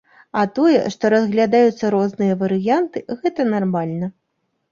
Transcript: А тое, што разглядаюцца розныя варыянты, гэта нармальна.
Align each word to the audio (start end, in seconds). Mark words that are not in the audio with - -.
А 0.43 0.43
тое, 0.59 0.79
што 0.93 1.09
разглядаюцца 1.13 1.91
розныя 1.95 2.37
варыянты, 2.41 3.05
гэта 3.25 3.41
нармальна. 3.53 4.09